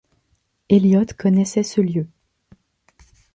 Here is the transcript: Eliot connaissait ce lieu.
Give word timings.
Eliot 0.69 1.05
connaissait 1.15 1.61
ce 1.61 1.79
lieu. 1.79 2.07